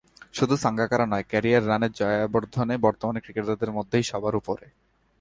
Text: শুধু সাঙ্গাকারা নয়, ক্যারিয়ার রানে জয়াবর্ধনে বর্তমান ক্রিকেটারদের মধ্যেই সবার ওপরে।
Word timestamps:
শুধু 0.33 0.55
সাঙ্গাকারা 0.57 1.05
নয়, 1.05 1.25
ক্যারিয়ার 1.29 1.67
রানে 1.67 1.87
জয়াবর্ধনে 1.89 2.75
বর্তমান 2.77 3.15
ক্রিকেটারদের 3.19 3.71
মধ্যেই 3.71 4.03
সবার 4.03 4.33
ওপরে। 4.35 4.65